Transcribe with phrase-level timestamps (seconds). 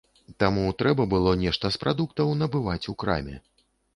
[0.43, 3.35] Таму трэба было нешта з прадуктаў набываць у краме.